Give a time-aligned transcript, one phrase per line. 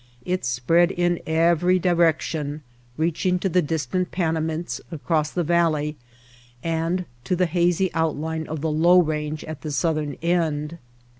[0.25, 2.63] It spread in every direction,
[2.97, 5.95] reaching to the distant Pana mints across the valley
[6.63, 10.79] and to the hazy outline of the low range at the southern end.